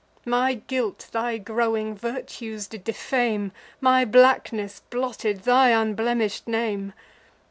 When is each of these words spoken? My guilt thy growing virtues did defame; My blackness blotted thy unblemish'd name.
My 0.25 0.55
guilt 0.55 1.09
thy 1.11 1.37
growing 1.37 1.93
virtues 1.95 2.65
did 2.65 2.83
defame; 2.85 3.51
My 3.79 4.03
blackness 4.03 4.79
blotted 4.89 5.43
thy 5.43 5.73
unblemish'd 5.79 6.47
name. 6.47 6.93